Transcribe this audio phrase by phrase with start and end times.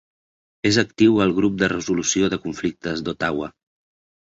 [0.69, 3.55] És actiu al Grup de Resolució de Conflictes d'Ottawa.